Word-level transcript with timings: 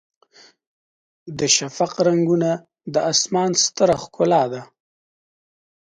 د 1.37 1.39
شفق 1.55 1.91
رنګونه 2.07 2.51
د 2.93 2.95
اسمان 3.11 3.51
ستره 3.63 3.95
ښکلا 4.03 4.43
ده. 4.51 4.61